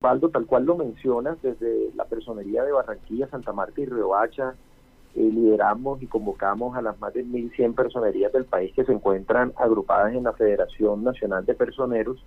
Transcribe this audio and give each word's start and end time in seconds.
Valdo, 0.00 0.28
tal 0.28 0.46
cual 0.46 0.64
lo 0.64 0.76
mencionas, 0.76 1.42
desde 1.42 1.90
la 1.96 2.04
personería 2.04 2.62
de 2.62 2.70
Barranquilla, 2.70 3.26
Santa 3.26 3.52
Marta 3.52 3.80
y 3.80 3.86
Riohacha, 3.86 4.54
eh, 5.16 5.20
lideramos 5.20 6.00
y 6.00 6.06
convocamos 6.06 6.76
a 6.76 6.82
las 6.82 7.00
más 7.00 7.12
de 7.14 7.24
1.100 7.24 7.74
personerías 7.74 8.32
del 8.32 8.44
país 8.44 8.72
que 8.74 8.84
se 8.84 8.92
encuentran 8.92 9.52
agrupadas 9.56 10.14
en 10.14 10.22
la 10.22 10.34
Federación 10.34 11.02
Nacional 11.02 11.44
de 11.44 11.54
Personeros 11.54 12.24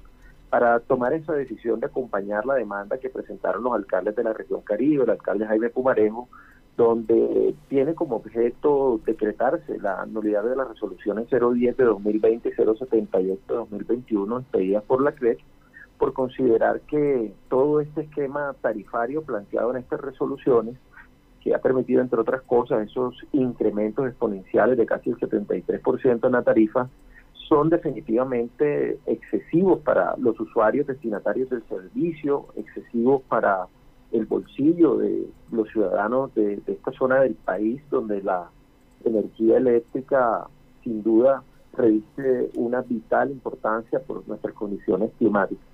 para 0.50 0.82
tomar 0.82 1.14
esa 1.14 1.32
decisión 1.32 1.80
de 1.80 1.86
acompañar 1.86 2.46
la 2.46 2.56
demanda 2.56 2.98
que 2.98 3.10
presentaron 3.10 3.64
los 3.64 3.74
alcaldes 3.74 4.18
de 4.18 4.24
la 4.26 4.34
región 4.34 4.60
Caribe, 4.64 5.06
el 5.06 5.10
alcalde 5.12 5.48
Jaime 5.48 5.70
Pumarejo, 5.70 6.28
donde 6.76 7.56
tiene 7.70 7.96
como 7.96 8.18
objeto 8.18 9.00
decretarse 9.06 9.80
la 9.80 10.06
nulidad 10.08 10.44
de 10.44 10.58
las 10.58 10.68
resoluciones 10.68 11.30
010 11.30 11.78
de 11.78 11.84
2020 11.86 12.50
y 12.50 12.52
078 12.52 13.42
de 13.48 13.56
2021 13.56 14.40
expedidas 14.40 14.84
por 14.84 15.02
la 15.02 15.14
CREC 15.14 15.40
por 16.02 16.14
considerar 16.14 16.82
que 16.82 17.32
todo 17.48 17.80
este 17.80 18.02
esquema 18.02 18.56
tarifario 18.60 19.22
planteado 19.22 19.70
en 19.70 19.78
estas 19.78 20.02
resoluciones, 20.02 20.76
que 21.42 21.54
ha 21.54 21.60
permitido, 21.60 22.02
entre 22.02 22.20
otras 22.20 22.42
cosas, 22.42 22.88
esos 22.90 23.14
incrementos 23.34 24.08
exponenciales 24.08 24.80
de 24.80 24.88
casi 24.88 25.12
el 25.12 25.18
73% 25.18 26.26
en 26.26 26.32
la 26.32 26.42
tarifa, 26.42 26.90
son 27.48 27.70
definitivamente 27.70 28.98
excesivos 29.06 29.82
para 29.82 30.18
los 30.18 30.40
usuarios 30.40 30.88
destinatarios 30.88 31.52
del 31.52 31.62
servicio, 31.70 32.48
excesivos 32.56 33.22
para 33.30 33.68
el 34.12 34.26
bolsillo 34.26 34.98
de 34.98 35.28
los 35.52 35.70
ciudadanos 35.70 36.34
de, 36.34 36.64
esta 36.66 36.92
zona 36.94 37.20
del 37.20 37.36
país, 37.36 37.80
donde 37.92 38.24
la 38.24 38.50
energía 39.06 39.58
eléctrica 39.58 40.48
sin 40.84 41.04
duda 41.04 41.44
reviste 41.74 42.50
una 42.56 42.82
vital 42.82 43.30
importancia 43.30 44.00
por 44.00 44.28
nuestras 44.28 44.56
condiciones 44.56 45.12
climáticas. 45.20 45.71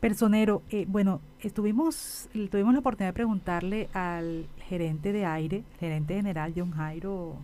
Personero, 0.00 0.62
eh, 0.70 0.84
bueno, 0.88 1.20
estuvimos, 1.40 2.28
tuvimos 2.50 2.72
la 2.72 2.80
oportunidad 2.80 3.08
de 3.08 3.14
preguntarle 3.14 3.88
al 3.92 4.46
gerente 4.68 5.12
de 5.12 5.24
aire, 5.24 5.64
gerente 5.80 6.14
general 6.14 6.52
John 6.56 6.70
Jairo 6.70 7.36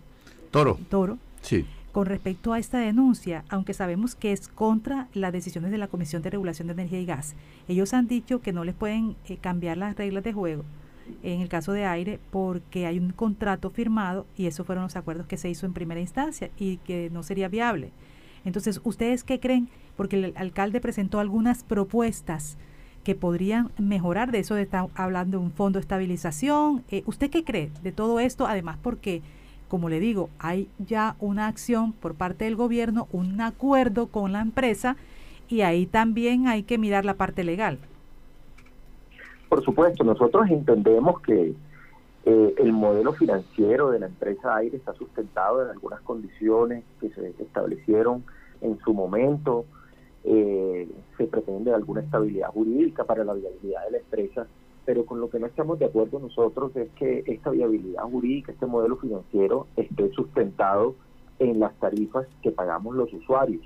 Toro. 0.51 0.79
Toro. 0.89 1.17
Sí. 1.41 1.65
Con 1.91 2.05
respecto 2.05 2.53
a 2.53 2.59
esta 2.59 2.77
denuncia, 2.77 3.43
aunque 3.49 3.73
sabemos 3.73 4.15
que 4.15 4.31
es 4.31 4.47
contra 4.47 5.09
las 5.13 5.33
decisiones 5.33 5.71
de 5.71 5.77
la 5.77 5.87
Comisión 5.87 6.21
de 6.21 6.29
Regulación 6.29 6.67
de 6.67 6.73
Energía 6.73 7.01
y 7.01 7.05
Gas, 7.05 7.35
ellos 7.67 7.93
han 7.93 8.07
dicho 8.07 8.41
que 8.41 8.53
no 8.53 8.63
les 8.63 8.75
pueden 8.75 9.17
eh, 9.27 9.37
cambiar 9.37 9.77
las 9.77 9.95
reglas 9.95 10.23
de 10.23 10.33
juego 10.33 10.63
en 11.23 11.41
el 11.41 11.49
caso 11.49 11.71
de 11.71 11.85
aire 11.85 12.19
porque 12.31 12.85
hay 12.85 12.99
un 12.99 13.11
contrato 13.11 13.69
firmado 13.69 14.25
y 14.35 14.47
esos 14.47 14.65
fueron 14.65 14.85
los 14.85 14.95
acuerdos 14.95 15.27
que 15.27 15.37
se 15.37 15.49
hizo 15.49 15.65
en 15.65 15.73
primera 15.73 15.99
instancia 15.99 16.49
y 16.57 16.77
que 16.77 17.09
no 17.11 17.21
sería 17.23 17.47
viable. 17.47 17.91
Entonces, 18.45 18.79
¿ustedes 18.83 19.23
qué 19.23 19.39
creen? 19.39 19.69
Porque 19.97 20.17
el 20.17 20.33
alcalde 20.37 20.79
presentó 20.79 21.19
algunas 21.19 21.63
propuestas 21.63 22.57
que 23.03 23.15
podrían 23.15 23.71
mejorar, 23.77 24.31
de 24.31 24.39
eso 24.39 24.57
está 24.57 24.87
hablando 24.95 25.37
de 25.37 25.45
un 25.45 25.51
fondo 25.51 25.77
de 25.77 25.81
estabilización. 25.81 26.83
Eh, 26.89 27.03
¿Usted 27.05 27.29
qué 27.29 27.43
cree 27.43 27.71
de 27.83 27.91
todo 27.91 28.19
esto? 28.19 28.47
Además, 28.47 28.77
porque, 28.81 29.21
como 29.67 29.89
le 29.89 29.99
digo, 29.99 30.29
hay 30.39 30.67
ya 30.79 31.15
una 31.19 31.47
acción 31.47 31.93
por 31.93 32.15
parte 32.15 32.45
del 32.45 32.55
gobierno, 32.55 33.07
un 33.11 33.39
acuerdo 33.41 34.07
con 34.07 34.31
la 34.31 34.41
empresa 34.41 34.97
y 35.47 35.61
ahí 35.61 35.85
también 35.85 36.47
hay 36.47 36.63
que 36.63 36.77
mirar 36.77 37.05
la 37.05 37.13
parte 37.13 37.43
legal. 37.43 37.77
Por 39.49 39.63
supuesto, 39.63 40.03
nosotros 40.03 40.49
entendemos 40.49 41.21
que 41.21 41.53
eh, 42.25 42.55
el 42.57 42.73
modelo 42.73 43.13
financiero 43.13 43.91
de 43.91 43.99
la 43.99 44.07
empresa 44.07 44.55
Aire 44.55 44.77
está 44.77 44.93
sustentado 44.95 45.61
en 45.61 45.69
algunas 45.69 46.01
condiciones 46.01 46.83
que 46.99 47.11
se 47.11 47.29
establecieron 47.39 48.23
en 48.61 48.79
su 48.79 48.95
momento. 48.95 49.65
Eh, 50.23 50.89
se 51.17 51.27
pretende 51.27 51.71
alguna 51.71 52.01
estabilidad 52.01 52.49
jurídica 52.49 53.03
para 53.03 53.23
la 53.23 53.33
viabilidad 53.33 53.85
de 53.85 53.91
la 53.91 53.97
empresa, 53.99 54.47
pero 54.85 55.05
con 55.05 55.19
lo 55.19 55.29
que 55.29 55.39
no 55.39 55.45
estamos 55.45 55.77
de 55.77 55.85
acuerdo 55.85 56.17
nosotros 56.19 56.75
es 56.75 56.89
que 56.93 57.23
esta 57.27 57.51
viabilidad 57.51 58.03
jurídica, 58.05 58.51
este 58.51 58.65
modelo 58.65 58.97
financiero, 58.97 59.67
esté 59.75 60.09
sustentado 60.13 60.95
en 61.37 61.59
las 61.59 61.75
tarifas 61.75 62.25
que 62.41 62.49
pagamos 62.49 62.95
los 62.95 63.13
usuarios. 63.13 63.61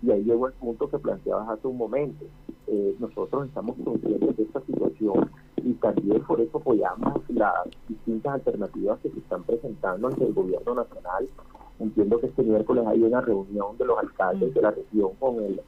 Y 0.00 0.12
ahí 0.12 0.22
llegó 0.22 0.46
el 0.46 0.52
punto 0.52 0.88
que 0.88 0.98
planteabas 0.98 1.48
hace 1.48 1.66
un 1.66 1.76
momento. 1.76 2.24
Eh, 2.68 2.96
nosotros 2.98 3.46
estamos 3.46 3.76
conscientes 3.84 4.36
de 4.36 4.42
esta 4.42 4.60
situación 4.62 5.30
y 5.62 5.72
también 5.74 6.20
por 6.22 6.40
eso 6.40 6.58
apoyamos 6.58 7.22
las 7.28 7.52
distintas 7.88 8.34
alternativas 8.34 8.98
que 9.00 9.10
se 9.10 9.18
están 9.18 9.44
presentando 9.44 10.08
ante 10.08 10.24
el 10.24 10.32
gobierno 10.32 10.74
nacional. 10.74 11.28
Entiendo 11.78 12.18
que 12.18 12.26
este 12.26 12.42
miércoles 12.42 12.84
hay 12.86 13.02
una 13.02 13.20
reunión 13.20 13.76
de 13.78 13.84
los 13.84 13.98
alcaldes 13.98 14.52
de 14.52 14.62
la 14.62 14.70
región 14.70 15.10
con 15.18 15.36
el, 15.44 15.60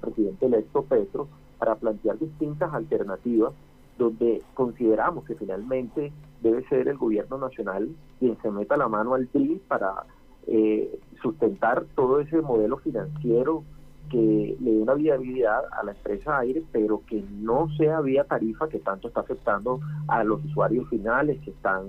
presidente 0.00 0.46
electo 0.46 0.82
Petro 0.82 1.28
para 1.58 1.76
plantear 1.76 2.18
distintas 2.18 2.72
alternativas 2.74 3.52
donde 3.96 4.42
consideramos 4.54 5.24
que 5.24 5.36
finalmente 5.36 6.12
debe 6.42 6.66
ser 6.68 6.88
el 6.88 6.98
gobierno 6.98 7.38
nacional 7.38 7.88
quien 8.18 8.36
se 8.42 8.50
meta 8.50 8.76
la 8.76 8.88
mano 8.88 9.14
al 9.14 9.28
TRI 9.28 9.60
para 9.68 10.04
eh, 10.46 10.98
sustentar 11.22 11.86
todo 11.94 12.20
ese 12.20 12.40
modelo 12.42 12.78
financiero 12.78 13.62
que 14.10 14.56
le 14.60 14.70
dé 14.70 14.78
una 14.78 14.94
viabilidad 14.94 15.62
a 15.72 15.84
la 15.84 15.92
empresa 15.92 16.38
aire, 16.38 16.62
pero 16.72 17.02
que 17.06 17.24
no 17.30 17.68
sea 17.76 18.00
vía 18.00 18.24
tarifa 18.24 18.68
que 18.68 18.78
tanto 18.78 19.08
está 19.08 19.20
afectando 19.20 19.80
a 20.08 20.24
los 20.24 20.44
usuarios 20.44 20.88
finales 20.88 21.40
que 21.40 21.50
están 21.50 21.86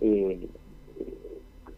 eh, 0.00 0.48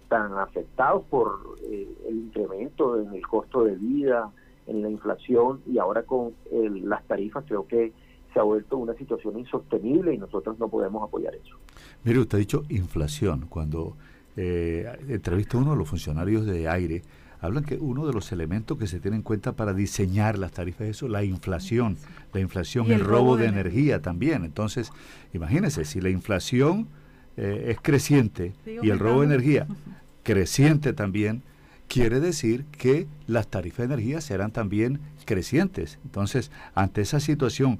tan 0.09 0.39
afectados 0.39 1.05
por 1.11 1.57
eh, 1.71 1.89
el 2.09 2.17
incremento 2.17 3.01
en 3.01 3.15
el 3.15 3.27
costo 3.27 3.65
de 3.65 3.77
vida, 3.77 4.31
en 4.67 4.83
la 4.83 4.91
inflación 4.91 5.61
y 5.67 5.79
ahora 5.79 6.03
con 6.05 6.33
las 6.51 7.05
tarifas 7.05 7.45
creo 7.47 7.67
que 7.67 7.93
se 8.33 8.41
ha 8.41 8.43
vuelto 8.43 8.77
una 8.77 8.95
situación 8.95 9.39
insostenible 9.39 10.13
y 10.13 10.19
nosotros 10.19 10.59
no 10.59 10.69
podemos 10.69 11.07
apoyar 11.07 11.35
eso. 11.35 11.57
Mire, 12.03 12.19
usted 12.19 12.37
ha 12.37 12.41
dicho 12.41 12.65
inflación. 12.69 13.47
Cuando 13.49 13.97
eh, 14.37 14.87
entrevista 15.09 15.57
uno 15.57 15.71
de 15.71 15.77
los 15.77 15.89
funcionarios 15.89 16.45
de 16.45 16.69
aire, 16.69 17.03
hablan 17.45 17.65
que 17.65 17.77
uno 17.77 18.07
de 18.07 18.13
los 18.13 18.33
elementos 18.33 18.79
que 18.79 18.87
se 18.87 19.01
tiene 19.01 19.17
en 19.19 19.23
cuenta 19.23 19.53
para 19.53 19.73
diseñar 19.75 20.39
las 20.39 20.53
tarifas 20.53 20.83
es 20.83 20.97
eso, 20.97 21.09
la 21.09 21.25
inflación, 21.25 21.97
la 22.33 22.41
inflación, 22.41 22.91
el, 22.91 23.01
robo, 23.01 23.37
de, 23.37 23.47
energía 23.47 24.01
también. 24.01 24.45
Entonces, 24.45 24.93
imagínense, 25.33 25.85
si 25.85 26.01
la 26.01 26.11
inflación 26.11 26.89
eh, 27.37 27.67
es 27.69 27.79
creciente 27.81 28.55
y 28.67 28.91
el 28.91 28.99
robo 28.99 29.21
de 29.21 29.27
energía 29.27 29.67
creciente 30.23 30.93
también, 30.93 31.43
quiere 31.89 32.21
decir 32.21 32.65
que 32.65 33.07
las 33.27 33.49
tarifas 33.49 33.89
de 33.89 33.95
energía 33.95 34.21
serán 34.21 34.51
también 34.51 35.01
crecientes. 35.25 35.99
Entonces, 36.05 36.51
ante 36.75 37.03
esa 37.03 37.21
situación, 37.21 37.79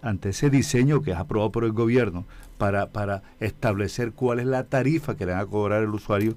ante 0.00 0.30
ese 0.30 0.50
diseño 0.50 1.02
que 1.02 1.12
es 1.12 1.16
aprobado 1.16 1.50
por 1.52 1.64
el 1.64 1.72
gobierno 1.72 2.24
para, 2.58 2.90
para 2.90 3.22
establecer 3.40 4.12
cuál 4.12 4.40
es 4.40 4.46
la 4.46 4.64
tarifa 4.64 5.16
que 5.16 5.26
le 5.26 5.32
van 5.32 5.40
a 5.40 5.46
cobrar 5.46 5.82
el 5.82 5.90
usuario, 5.90 6.36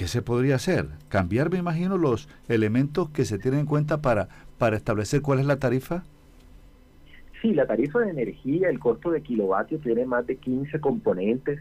¿qué 0.00 0.08
se 0.08 0.22
podría 0.22 0.54
hacer? 0.54 0.86
Cambiar, 1.10 1.50
me 1.50 1.58
imagino, 1.58 1.98
los 1.98 2.26
elementos 2.48 3.10
que 3.10 3.26
se 3.26 3.38
tienen 3.38 3.60
en 3.60 3.66
cuenta 3.66 4.00
para, 4.00 4.28
para 4.56 4.78
establecer 4.78 5.20
cuál 5.20 5.40
es 5.40 5.44
la 5.44 5.58
tarifa. 5.58 6.04
Sí, 7.42 7.52
la 7.52 7.66
tarifa 7.66 7.98
de 7.98 8.08
energía, 8.08 8.70
el 8.70 8.78
costo 8.78 9.10
de 9.10 9.20
kilovatio 9.20 9.78
tiene 9.78 10.06
más 10.06 10.26
de 10.26 10.36
15 10.36 10.80
componentes. 10.80 11.60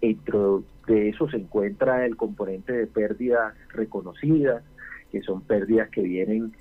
Dentro 0.00 0.62
de 0.86 1.08
eso 1.08 1.28
se 1.28 1.36
encuentra 1.36 2.06
el 2.06 2.16
componente 2.16 2.72
de 2.72 2.86
pérdidas 2.86 3.54
reconocidas, 3.70 4.62
que 5.10 5.20
son 5.22 5.40
pérdidas 5.40 5.90
que 5.90 6.02
vienen 6.02 6.52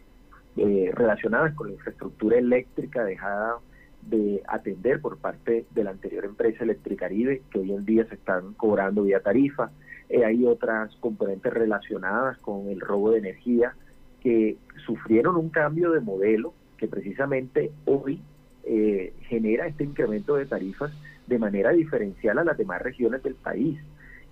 eh, 0.58 0.90
relacionadas 0.96 1.54
con 1.54 1.68
la 1.68 1.74
infraestructura 1.74 2.40
eléctrica 2.40 3.04
dejada 3.04 3.58
de 4.02 4.42
atender 4.48 5.00
por 5.00 5.20
parte 5.20 5.68
de 5.70 5.84
la 5.84 5.92
anterior 5.92 6.26
empresa 6.26 6.64
Electricaribe, 6.64 7.44
que 7.52 7.60
hoy 7.60 7.72
en 7.72 7.86
día 7.86 8.04
se 8.06 8.16
están 8.16 8.56
cobrando 8.56 9.04
vía 9.04 9.20
tarifa. 9.20 9.70
Eh, 10.14 10.24
hay 10.24 10.46
otras 10.46 10.96
componentes 10.98 11.52
relacionadas 11.52 12.38
con 12.38 12.70
el 12.70 12.80
robo 12.80 13.10
de 13.10 13.18
energía 13.18 13.74
que 14.22 14.58
sufrieron 14.86 15.36
un 15.36 15.50
cambio 15.50 15.92
de 15.92 16.02
modelo 16.02 16.54
que 16.78 16.88
precisamente 16.88 17.72
hoy 17.86 18.22
eh, 18.64 19.12
genera 19.22 19.66
este 19.66 19.84
incremento 19.84 20.36
de 20.36 20.46
tarifas 20.46 20.92
de 21.26 21.40
manera 21.40 21.72
diferencial 21.72 22.38
a 22.38 22.44
las 22.44 22.60
demás 22.60 22.84
regiones 22.84 23.24
del 23.24 23.34
país. 23.34 23.80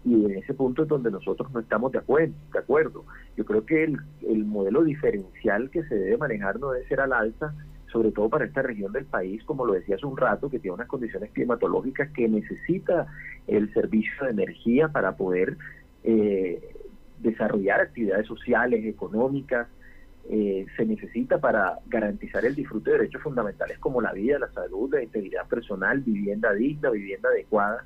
Y 0.05 0.25
en 0.25 0.37
ese 0.37 0.53
punto 0.53 0.83
es 0.83 0.87
donde 0.87 1.09
nosotros 1.09 1.51
no 1.51 1.61
estamos 1.61 1.91
de 1.91 1.97
acuerdo. 1.97 2.35
De 2.53 2.59
acuerdo. 2.59 3.03
Yo 3.35 3.43
creo 3.43 3.65
que 3.65 3.83
el, 3.83 3.97
el 4.21 4.45
modelo 4.45 4.83
diferencial 4.83 5.71
que 5.71 5.81
se 5.85 5.95
debe 5.95 6.17
manejar 6.17 6.59
no 6.59 6.73
debe 6.73 6.87
ser 6.89 6.99
al 6.99 7.11
alza, 7.11 7.55
sobre 7.91 8.11
todo 8.11 8.29
para 8.29 8.45
esta 8.45 8.61
región 8.61 8.91
del 8.91 9.05
país, 9.05 9.43
como 9.43 9.65
lo 9.65 9.73
decía 9.73 9.95
hace 9.95 10.05
un 10.05 10.17
rato, 10.17 10.49
que 10.49 10.59
tiene 10.59 10.75
unas 10.75 10.87
condiciones 10.87 11.31
climatológicas 11.31 12.09
que 12.11 12.27
necesita 12.27 13.07
el 13.47 13.73
servicio 13.73 14.25
de 14.25 14.31
energía 14.31 14.87
para 14.87 15.15
poder 15.15 15.57
eh, 16.03 16.75
desarrollar 17.19 17.81
actividades 17.81 18.27
sociales, 18.27 18.85
económicas, 18.85 19.67
eh, 20.29 20.65
se 20.77 20.85
necesita 20.85 21.39
para 21.39 21.79
garantizar 21.87 22.45
el 22.45 22.55
disfrute 22.55 22.91
de 22.91 22.97
derechos 22.99 23.21
fundamentales 23.21 23.79
como 23.79 24.01
la 24.01 24.13
vida, 24.13 24.39
la 24.39 24.51
salud, 24.51 24.93
la 24.93 25.03
integridad 25.03 25.47
personal, 25.47 25.99
vivienda 25.99 26.53
digna, 26.53 26.89
vivienda 26.91 27.29
adecuada, 27.29 27.85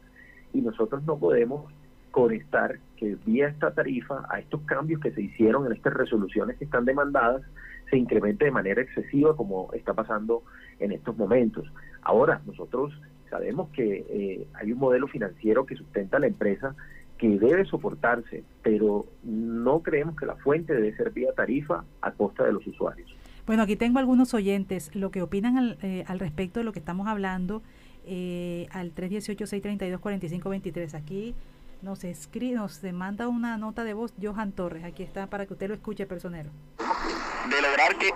y 0.54 0.62
nosotros 0.62 1.04
no 1.04 1.18
podemos 1.18 1.72
conectar 2.12 2.80
que 2.98 3.18
vía 3.26 3.48
esta 3.48 3.74
tarifa 3.74 4.26
a 4.30 4.40
estos 4.40 4.62
cambios 4.62 5.02
que 5.02 5.12
se 5.12 5.22
hicieron 5.22 5.66
en 5.66 5.74
estas 5.74 5.94
resoluciones 5.94 6.58
que 6.58 6.66
están 6.66 6.86
demandadas 6.86 7.42
se 7.90 7.98
incremente 7.98 8.46
de 8.46 8.52
manera 8.52 8.82
excesiva 8.82 9.36
como 9.36 9.72
está 9.74 9.94
pasando 9.94 10.44
en 10.80 10.92
estos 10.92 11.18
momentos. 11.18 11.66
Ahora, 12.02 12.42
nosotros 12.46 12.94
sabemos 13.30 13.70
que 13.70 14.06
eh, 14.10 14.48
hay 14.54 14.72
un 14.72 14.80
modelo 14.80 15.08
financiero 15.08 15.66
que 15.66 15.76
sustenta 15.76 16.20
la 16.20 16.28
empresa 16.28 16.76
que 17.18 17.40
debe 17.40 17.66
soportarse, 17.66 18.44
pero 18.62 19.06
no 19.24 19.82
creemos 19.82 20.18
que 20.18 20.26
la 20.26 20.36
fuente 20.36 20.74
debe 20.74 20.96
ser 20.96 21.12
vía 21.12 21.34
tarifa 21.34 21.86
a 22.02 22.12
costa 22.12 22.44
de 22.44 22.54
los 22.54 22.66
usuarios. 22.68 23.10
Bueno, 23.48 23.64
aquí 23.64 23.76
tengo 23.76 24.00
algunos 24.00 24.34
oyentes, 24.34 24.94
lo 24.96 25.12
que 25.12 25.22
opinan 25.22 25.58
al, 25.58 25.78
eh, 25.82 26.04
al 26.08 26.20
respecto 26.20 26.60
de 26.60 26.66
lo 26.66 26.74
que 26.74 26.80
estamos 26.80 27.08
hablando 27.08 27.62
eh, 28.06 28.68
al 28.72 28.94
318-632-4523. 28.94 30.96
Aquí 30.96 31.36
nos 31.82 32.04
escribe, 32.04 32.56
nos 32.56 32.84
manda 32.94 33.28
una 33.28 33.58
nota 33.58 33.84
de 33.84 33.94
voz 33.94 34.14
Johan 34.22 34.52
Torres. 34.52 34.84
Aquí 34.84 35.04
está 35.04 35.28
para 35.28 35.46
que 35.46 35.54
usted 35.54 35.70
lo 35.70 35.76
escuche, 35.76 36.06
personero 36.06 36.50
de 37.50 37.62
lograr 37.62 37.96
que 37.98 38.14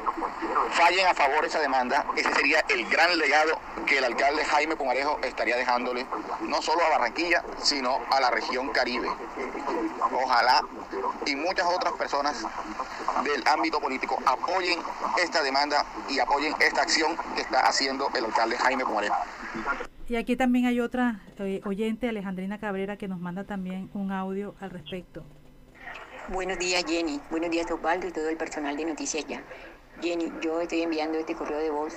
fallen 0.72 1.08
a 1.08 1.14
favor 1.14 1.46
esa 1.46 1.60
demanda, 1.60 2.06
ese 2.16 2.32
sería 2.34 2.64
el 2.70 2.88
gran 2.90 3.18
legado 3.18 3.60
que 3.86 3.98
el 3.98 4.04
alcalde 4.04 4.44
Jaime 4.46 4.76
Pumarejo 4.76 5.20
estaría 5.24 5.56
dejándole, 5.56 6.06
no 6.42 6.62
solo 6.62 6.84
a 6.86 6.90
Barranquilla, 6.90 7.44
sino 7.62 8.00
a 8.12 8.20
la 8.20 8.32
región 8.32 8.70
Caribe. 8.70 9.10
Ojalá 10.12 10.64
y 11.26 11.36
muchas 11.36 11.68
otras 11.68 11.94
personas 11.94 12.46
del 13.24 13.44
ámbito 13.48 13.80
político 13.80 14.18
apoyen 14.26 14.80
esta 15.22 15.44
demanda 15.44 15.86
y 16.10 16.20
apoyen 16.20 16.54
esta 16.60 16.82
acción 16.82 17.16
que 17.36 17.42
está 17.42 17.62
haciendo 17.62 18.10
el 18.16 18.26
alcalde 18.26 18.58
Jaime 18.58 18.86
Pumarejo. 18.86 19.16
Y 20.08 20.16
aquí 20.16 20.36
también 20.36 20.66
hay 20.66 20.80
otra 20.80 21.22
eh, 21.38 21.62
oyente, 21.66 22.10
Alejandrina 22.10 22.60
Cabrera, 22.60 22.98
que 22.98 23.08
nos 23.08 23.20
manda 23.20 23.44
también 23.44 23.92
un 23.94 24.12
audio 24.12 24.56
al 24.60 24.72
respecto. 24.72 25.24
Buenos 26.32 26.60
días, 26.60 26.86
Jenny. 26.88 27.20
Buenos 27.32 27.50
días, 27.50 27.72
Osvaldo 27.72 28.08
y 28.08 28.12
todo 28.12 28.30
el 28.30 28.38
personal 28.38 28.78
de 28.78 28.86
Noticias 28.86 29.26
Ya. 29.28 29.42
Jenny, 30.00 30.32
yo 30.44 30.62
estoy 30.62 30.84
enviando 30.84 31.18
este 31.18 31.34
correo 31.34 31.58
de 31.58 31.72
voz 31.72 31.96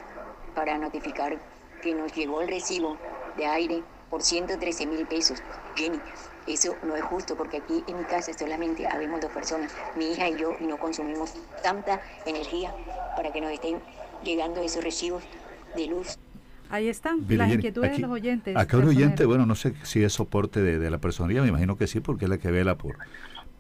para 0.54 0.78
notificar 0.78 1.38
que 1.82 1.94
nos 1.94 2.14
llegó 2.14 2.40
el 2.40 2.48
recibo 2.48 2.96
de 3.36 3.44
aire 3.44 3.82
por 4.08 4.22
113 4.22 4.86
mil 4.86 5.06
pesos. 5.06 5.42
Jenny, 5.76 5.98
eso 6.46 6.74
no 6.82 6.96
es 6.96 7.02
justo 7.02 7.36
porque 7.36 7.58
aquí 7.58 7.84
en 7.86 7.98
mi 7.98 8.04
casa 8.04 8.32
solamente 8.32 8.86
habemos 8.86 9.20
dos 9.20 9.30
personas, 9.32 9.70
mi 9.98 10.12
hija 10.12 10.30
y 10.30 10.38
yo, 10.38 10.56
y 10.58 10.64
no 10.64 10.78
consumimos 10.78 11.34
tanta 11.62 12.00
energía 12.24 12.74
para 13.14 13.32
que 13.34 13.40
nos 13.42 13.52
estén 13.52 13.80
llegando 14.24 14.62
esos 14.62 14.82
recibos 14.82 15.22
de 15.76 15.88
luz. 15.88 16.18
Ahí 16.70 16.88
están 16.88 17.26
las 17.28 17.52
inquietudes 17.52 17.92
de 17.92 17.98
los 17.98 18.10
oyentes. 18.10 18.56
Acá 18.56 18.78
un 18.78 18.88
oyente, 18.88 19.26
bueno, 19.26 19.44
no 19.44 19.56
sé 19.56 19.74
si 19.82 20.02
es 20.02 20.14
soporte 20.14 20.62
de, 20.62 20.78
de 20.78 20.90
la 20.90 20.96
personalidad, 20.96 21.42
me 21.42 21.50
imagino 21.50 21.76
que 21.76 21.86
sí, 21.86 22.00
porque 22.00 22.24
es 22.24 22.30
la 22.30 22.38
que 22.38 22.50
vela 22.50 22.78
por 22.78 22.96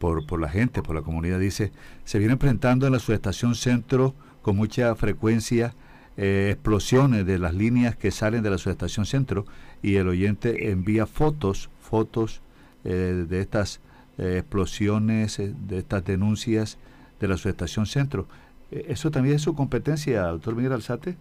por, 0.02 0.26
por 0.26 0.40
la 0.40 0.48
gente, 0.48 0.82
por 0.82 0.96
la 0.96 1.02
comunidad, 1.02 1.38
dice, 1.38 1.70
se 2.02 2.18
viene 2.18 2.32
enfrentando 2.32 2.88
en 2.88 2.92
la 2.92 2.98
subestación 2.98 3.54
centro 3.54 4.14
con 4.42 4.56
mucha 4.56 4.92
frecuencia 4.96 5.74
eh, 6.16 6.48
explosiones 6.50 7.24
de 7.24 7.38
las 7.38 7.54
líneas 7.54 7.94
que 7.94 8.10
salen 8.10 8.42
de 8.42 8.50
la 8.50 8.58
subestación 8.58 9.06
centro 9.06 9.44
y 9.80 9.94
el 9.94 10.08
oyente 10.08 10.72
envía 10.72 11.06
fotos, 11.06 11.70
fotos 11.78 12.42
eh, 12.82 13.26
de 13.28 13.40
estas 13.40 13.80
eh, 14.18 14.38
explosiones, 14.38 15.38
de 15.38 15.78
estas 15.78 16.04
denuncias 16.04 16.78
de 17.20 17.28
la 17.28 17.36
subestación 17.36 17.86
centro. 17.86 18.26
¿Eso 18.72 19.12
también 19.12 19.36
es 19.36 19.42
su 19.42 19.54
competencia, 19.54 20.22
doctor 20.22 20.56
Miguel 20.56 20.72
Alzate? 20.72 21.14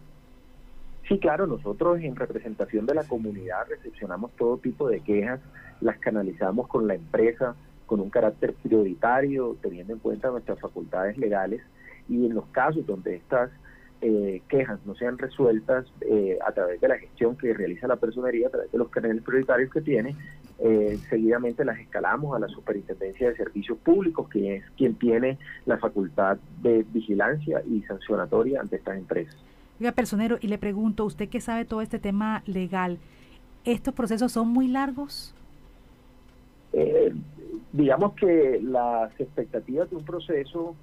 Sí, 1.08 1.20
claro, 1.20 1.46
nosotros 1.46 2.00
en 2.00 2.16
representación 2.16 2.88
de 2.88 2.96
la 2.96 3.04
comunidad 3.04 3.68
recepcionamos 3.70 4.32
todo 4.40 4.58
tipo 4.58 4.90
de 4.90 5.02
quejas, 5.02 5.40
las 5.82 6.00
canalizamos 6.00 6.68
con 6.68 6.88
la 6.88 6.96
empresa, 6.96 7.56
con 7.92 8.00
un 8.00 8.10
carácter 8.10 8.54
prioritario, 8.54 9.58
teniendo 9.62 9.92
en 9.92 10.00
cuenta 10.00 10.30
nuestras 10.30 10.58
facultades 10.62 11.18
legales, 11.18 11.62
y 12.08 12.26
en 12.26 12.34
los 12.34 12.46
casos 12.46 12.88
donde 12.88 13.18
estas 13.18 13.52
eh, 14.00 14.42
quejas 14.48 14.80
no 14.86 14.96
sean 14.96 15.18
resueltas 15.18 15.86
eh, 16.00 16.40
a 16.48 16.54
través 16.54 16.80
de 16.80 16.88
la 16.88 16.98
gestión 16.98 17.36
que 17.36 17.54
realiza 17.54 17.88
la 17.88 17.98
personería, 17.98 18.48
a 18.48 18.50
través 18.50 18.72
de 18.72 18.78
los 18.78 18.88
canales 18.88 19.22
prioritarios 19.24 19.70
que 19.74 19.82
tiene, 19.82 20.16
eh, 20.60 20.98
seguidamente 21.10 21.66
las 21.66 21.80
escalamos 21.80 22.34
a 22.34 22.40
la 22.40 22.48
Superintendencia 22.48 23.30
de 23.30 23.36
Servicios 23.36 23.78
Públicos, 23.80 24.30
que 24.30 24.56
es 24.56 24.64
quien 24.78 24.96
tiene 24.96 25.38
la 25.66 25.78
facultad 25.78 26.38
de 26.62 26.86
vigilancia 26.94 27.62
y 27.70 27.82
sancionatoria 27.82 28.62
ante 28.62 28.78
estas 28.78 29.00
empresas. 29.00 29.36
Oiga, 29.82 29.92
personero, 29.92 30.38
y 30.40 30.48
le 30.48 30.58
pregunto, 30.58 31.04
usted 31.04 31.28
que 31.28 31.42
sabe 31.42 31.66
todo 31.66 31.82
este 31.82 32.00
tema 32.00 32.42
legal, 32.46 33.00
¿estos 33.66 33.94
procesos 33.94 34.32
son 34.32 34.48
muy 34.48 34.70
largos? 34.70 35.36
Eh, 36.72 37.14
digamos 37.74 38.14
que 38.14 38.60
las 38.62 39.12
expectativas 39.20 39.90
de 39.90 39.96
un 39.96 40.06
proceso 40.06 40.76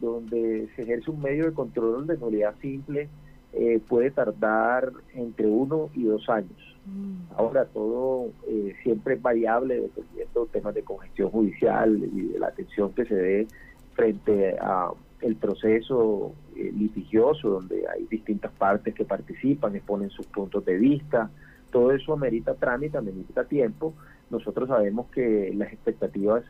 donde 0.00 0.68
se 0.74 0.82
ejerce 0.82 1.10
un 1.10 1.22
medio 1.22 1.46
de 1.46 1.52
control 1.52 2.06
de 2.06 2.18
nulidad 2.18 2.54
simple 2.60 3.08
eh, 3.52 3.80
puede 3.88 4.10
tardar 4.10 4.92
entre 5.14 5.46
uno 5.46 5.88
y 5.94 6.04
dos 6.04 6.28
años. 6.28 6.76
Mm. 6.86 7.34
Ahora 7.36 7.66
todo 7.66 8.30
eh, 8.48 8.74
siempre 8.82 9.14
es 9.14 9.22
variable 9.22 9.80
dependiendo 9.80 10.44
de 10.44 10.50
temas 10.50 10.74
de 10.74 10.82
congestión 10.82 11.30
judicial 11.30 11.96
y 12.12 12.32
de 12.32 12.38
la 12.38 12.48
atención 12.48 12.92
que 12.92 13.04
se 13.04 13.14
dé 13.14 13.46
frente 13.94 14.56
a 14.60 14.90
el 15.20 15.36
proceso 15.36 16.34
eh, 16.56 16.70
litigioso 16.76 17.48
donde 17.48 17.84
hay 17.88 18.04
distintas 18.10 18.52
partes 18.52 18.94
que 18.94 19.04
participan, 19.04 19.74
exponen 19.74 20.10
sus 20.10 20.26
puntos 20.26 20.64
de 20.66 20.76
vista, 20.76 21.30
todo 21.70 21.92
eso 21.92 22.12
amerita 22.12 22.54
trámite, 22.54 22.98
amerita 22.98 23.44
tiempo, 23.44 23.94
nosotros 24.30 24.68
sabemos 24.68 25.06
que 25.10 25.52
las 25.54 25.72
expectativas, 25.72 26.44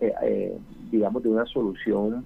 eh, 0.00 0.12
eh, 0.22 0.58
digamos, 0.90 1.22
de 1.22 1.28
una 1.28 1.46
solución 1.46 2.24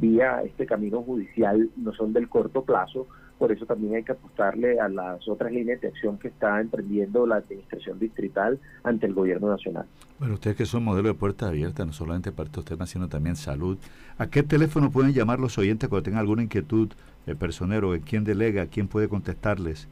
vía 0.00 0.42
este 0.42 0.66
camino 0.66 1.02
judicial 1.02 1.70
no 1.76 1.92
son 1.92 2.12
del 2.12 2.28
corto 2.28 2.62
plazo, 2.62 3.06
por 3.38 3.50
eso 3.50 3.66
también 3.66 3.96
hay 3.96 4.04
que 4.04 4.12
apostarle 4.12 4.78
a 4.78 4.88
las 4.88 5.28
otras 5.28 5.52
líneas 5.52 5.80
de 5.80 5.88
acción 5.88 6.18
que 6.18 6.28
está 6.28 6.60
emprendiendo 6.60 7.26
la 7.26 7.36
administración 7.36 7.98
distrital 7.98 8.60
ante 8.84 9.06
el 9.06 9.14
gobierno 9.14 9.48
nacional. 9.48 9.86
Bueno, 10.18 10.34
ustedes 10.34 10.56
que 10.56 10.66
son 10.66 10.84
modelo 10.84 11.08
de 11.08 11.14
puerta 11.14 11.48
abierta, 11.48 11.84
no 11.84 11.92
solamente 11.92 12.30
para 12.30 12.46
estos 12.46 12.64
temas, 12.64 12.90
sino 12.90 13.08
también 13.08 13.36
salud. 13.36 13.76
¿A 14.18 14.28
qué 14.28 14.42
teléfono 14.42 14.90
pueden 14.90 15.12
llamar 15.12 15.40
los 15.40 15.58
oyentes 15.58 15.88
cuando 15.88 16.04
tengan 16.04 16.20
alguna 16.20 16.44
inquietud, 16.44 16.90
el 17.26 17.36
personero, 17.36 17.92
quién 18.04 18.22
delega, 18.24 18.66
quién 18.66 18.86
puede 18.86 19.08
contestarles? 19.08 19.88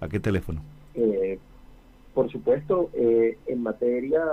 ¿A 0.00 0.08
qué 0.08 0.18
teléfono? 0.18 0.62
Por 2.16 2.32
supuesto, 2.32 2.90
eh, 2.94 3.38
en 3.46 3.62
materia 3.62 4.24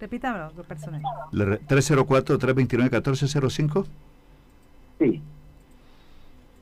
Repítame, 0.01 0.41
personal. 0.67 1.03
304-329-1405. 1.33 3.85
Sí. 4.99 5.21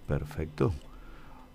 Perfecto. 0.09 0.73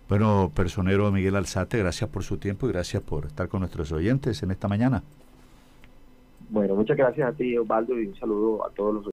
Bueno, 0.08 0.50
personero 0.56 1.12
Miguel 1.12 1.36
Alzate, 1.36 1.80
gracias 1.80 2.10
por 2.10 2.24
su 2.24 2.38
tiempo 2.38 2.70
y 2.70 2.72
gracias 2.72 3.04
por 3.04 3.26
estar 3.26 3.50
con 3.50 3.60
nuestros 3.60 3.92
oyentes 3.92 4.42
en 4.42 4.52
esta 4.52 4.70
mañana. 4.70 5.04
Bueno, 6.50 6.76
muchas 6.76 6.96
gracias 6.96 7.28
a 7.28 7.34
ti, 7.34 7.58
Osvaldo, 7.58 8.00
y 8.00 8.08
un 8.08 8.16
saludo 8.16 8.66
a 8.66 8.70
todos 8.70 8.94
los 8.94 9.04